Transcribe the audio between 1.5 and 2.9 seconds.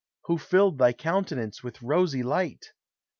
with rosy light?